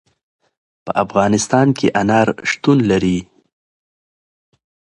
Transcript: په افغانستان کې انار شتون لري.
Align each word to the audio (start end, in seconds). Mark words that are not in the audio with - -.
په 0.85 0.91
افغانستان 1.03 1.67
کې 1.77 1.87
انار 2.01 2.27
شتون 2.51 2.77
لري. 2.91 3.17